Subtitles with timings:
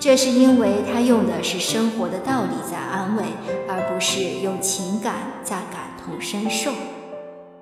[0.00, 3.22] 这是因为他用的是生活的道理在安慰，
[3.68, 6.72] 而不是用情感在感同身受。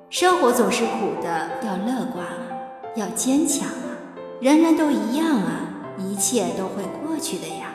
[0.09, 2.47] 生活总是苦的，要乐观啊，
[2.95, 3.91] 要坚强啊，
[4.41, 5.63] 人人都一样啊，
[5.99, 7.75] 一切都会过去的呀。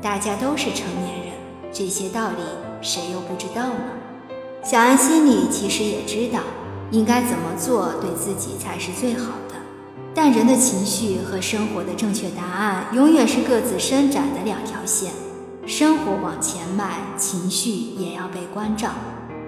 [0.00, 1.34] 大家都是成年人，
[1.70, 2.42] 这些道理
[2.80, 3.84] 谁又不知道呢？
[4.62, 6.40] 小安心里其实也知道，
[6.90, 9.43] 应该怎么做对自己才是最好的。
[10.14, 15.12] 但人的情绪和生活的正确答案，永远是各自伸展的两条线。
[15.66, 18.90] 生活往前迈，情绪也要被关照。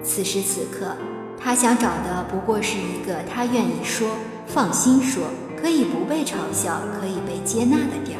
[0.03, 0.95] 此时此刻，
[1.39, 4.09] 他想找的不过是一个他愿意说、
[4.45, 5.23] 放心说、
[5.59, 8.19] 可以不被嘲笑、可以被接纳的地儿，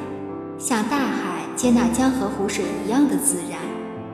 [0.57, 3.59] 像大海接纳江河湖水一样的自然。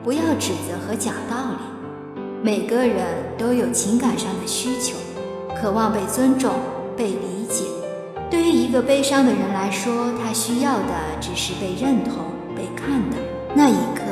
[0.02, 2.18] 不要指责和讲道理。
[2.42, 3.06] 每个人
[3.38, 4.96] 都有情感上的需求，
[5.58, 6.52] 渴望被尊重、
[6.96, 7.64] 被理解。
[8.30, 12.24] 对于一个悲伤的人来说，他需要的只是被认同、
[12.56, 13.16] 被看的。
[13.54, 14.02] 那一刻，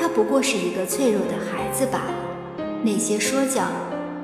[0.00, 2.64] 他不过是一个脆弱的孩子罢了。
[2.82, 3.64] 那些说教，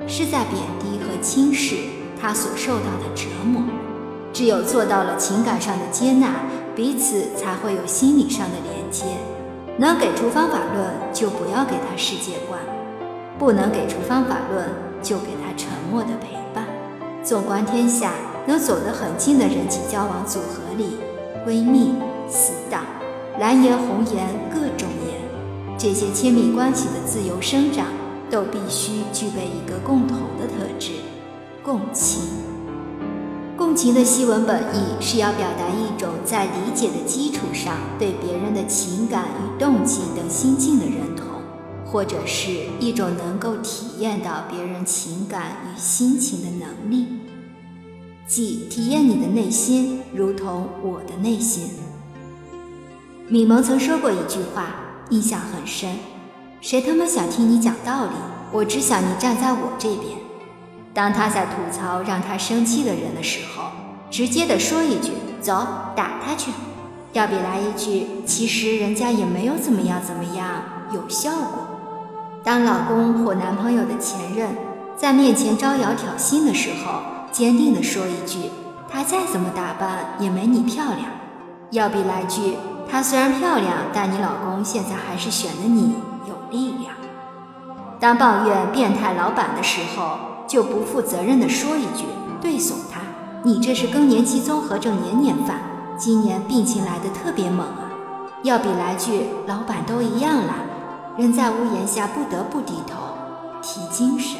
[0.06, 1.76] 是在贬低和轻视
[2.18, 3.62] 他所受到的折磨。
[4.32, 6.30] 只有做到了情感上的接纳，
[6.74, 9.04] 彼此才会有心理上的连接。
[9.76, 12.58] 能给出方法论，就不要给他世界观；
[13.38, 14.66] 不能给出方法论，
[15.02, 16.64] 就给他沉默的陪伴。
[17.22, 18.12] 纵观天下。
[18.46, 20.96] 能走得很近的人际交往组合里，
[21.46, 21.94] 闺蜜、
[22.28, 22.84] 死党、
[23.38, 27.86] 蓝颜红颜各种颜，这些亲密关系的自由生长，
[28.30, 30.92] 都必须具备一个共同的特质——
[31.62, 32.22] 共情。
[33.56, 41.26] 共情的西文本意是要表达一种在理解的基础上，对别人的情感与动机等心境的认同，
[41.86, 47.06] 或者是一种能够体验到别人情感与心情的能力。
[48.34, 51.68] 即体验你的内心，如同我的内心。
[53.28, 54.68] 米蒙曾说过一句话，
[55.10, 55.98] 印象很深：
[56.62, 58.12] 谁他妈想听你讲道理？
[58.50, 60.16] 我只想你站在我这边。
[60.94, 63.64] 当他在吐槽让他生气的人的时候，
[64.10, 65.12] 直接的说一句
[65.42, 66.50] ：“走，打他去。”
[67.12, 70.62] 要比来一句：“其实人家也没有怎么样怎么样”
[70.94, 71.66] 有效果。
[72.42, 74.56] 当老公或男朋友的前任
[74.96, 78.50] 在面前招摇挑衅的时候，坚定地说一句
[78.88, 81.06] ：“她再怎么打扮也没你漂亮。”
[81.72, 85.94] 要比来句：“她虽然漂亮，但你老公现在还是选的你
[86.28, 86.92] 有力量。”
[87.98, 92.04] 当抱怨变态老板的时候，就不负责任地说一句，
[92.40, 93.00] 对怂他
[93.42, 95.60] ：“你这是更年期综合症年年犯，
[95.96, 97.88] 今年病情来得特别猛啊。”
[98.44, 100.54] 要比来句：“老板都一样了，
[101.16, 102.96] 人在屋檐下不得不低头，
[103.62, 104.36] 提精神。”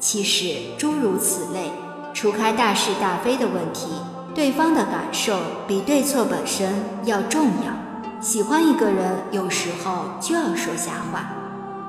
[0.00, 1.72] 其实诸如此类。
[2.20, 3.92] 除开大是大非的问题，
[4.34, 6.74] 对方的感受比对错本身
[7.04, 8.20] 要重要。
[8.20, 11.30] 喜欢一个人，有时候就要说瞎话。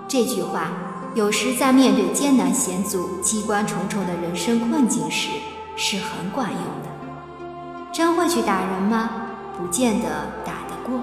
[0.08, 0.68] 这句话
[1.16, 5.30] 有时在面对艰难险阻、机关重重的人生困境时
[5.76, 7.90] 是很管用的。
[7.92, 9.10] 真会去打人吗？
[9.58, 10.06] 不见得
[10.46, 11.02] 打得过。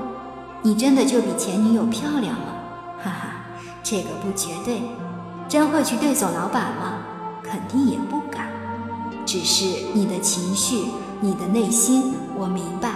[0.62, 2.46] 你真的就比前女友漂亮吗？
[3.02, 3.28] 哈哈，
[3.82, 4.82] 这个不绝对。
[5.48, 6.98] 真会去对走老板吗？
[7.42, 8.22] 肯定也不。
[9.26, 10.84] 只是你的情绪，
[11.20, 12.92] 你的内心，我明白，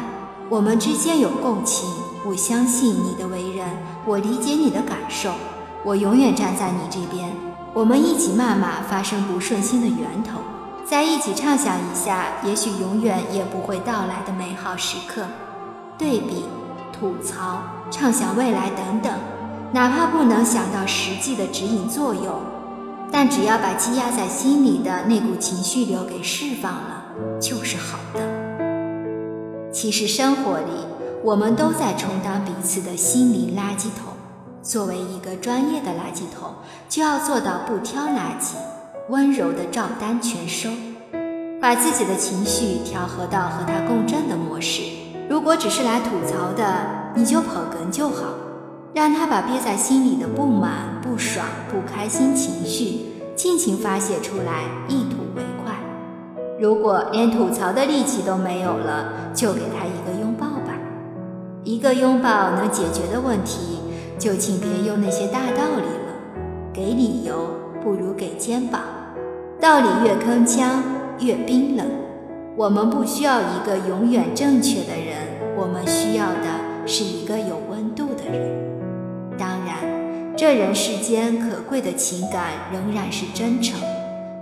[0.49, 1.91] 我们之间有共情，
[2.25, 3.67] 我相信你的为人，
[4.07, 5.33] 我理解你的感受，
[5.85, 7.35] 我永远站在你这边，
[7.75, 10.39] 我们一起骂骂发生不顺心的源头，
[10.87, 15.23] 再一起畅想一下，也许永远也不会到来的美好时刻，
[15.99, 16.45] 对比、
[16.93, 19.13] 吐槽、畅想未来等等，
[19.73, 22.41] 哪怕不能想到实际的指引作用。
[23.13, 27.05] 但只要把积压在心里的那股情绪流给释放了，
[27.41, 28.21] 就是好的。
[29.73, 30.87] 其实生活里，
[31.25, 34.15] 我们都在充当彼此的心灵垃圾桶。
[34.63, 36.55] 作为一个专业的垃圾桶，
[36.89, 38.55] 就要做到不挑垃圾，
[39.09, 40.71] 温柔的照单全收，
[41.61, 44.83] 把自己的情绪调和到和他共振的模式。
[45.29, 48.35] 如果只是来吐槽的，你就捧哏就好。
[48.93, 53.07] 让他把憋在心里的不满、不爽、不开心情绪
[53.43, 55.73] 尽情发泄出来，一吐为快。
[56.61, 60.75] 如果连吐槽的力气都没有了，就给他一个拥抱吧。
[61.65, 63.79] 一个拥抱能解决的问题，
[64.19, 66.13] 就请别用那些大道理了。
[66.71, 67.49] 给理由
[67.83, 68.83] 不如给肩膀，
[69.59, 70.69] 道理越铿锵
[71.21, 71.87] 越冰冷。
[72.59, 78.10] 我们不需要一个永远正确的人，我们需要的是一个有温度。
[80.41, 83.79] 这人世间可贵的情感仍然是真诚。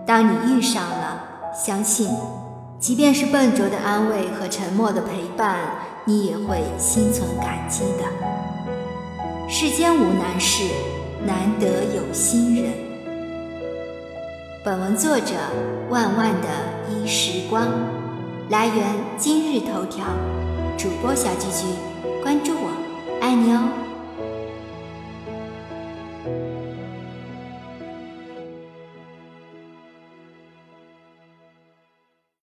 [0.06, 2.08] 当你遇上了，相信，
[2.78, 5.58] 即便是笨拙的安慰和沉默的陪伴，
[6.04, 9.48] 你也会心存感激的。
[9.48, 10.62] 世间无难事，
[11.26, 12.72] 难得有心人。
[14.62, 15.34] 本文作者
[15.90, 16.48] 万万的
[16.92, 17.66] 一时光，
[18.50, 18.86] 来源
[19.16, 20.04] 今日头条，
[20.76, 21.66] 主播小菊菊，
[22.22, 22.70] 关注我，
[23.20, 23.87] 爱你哦。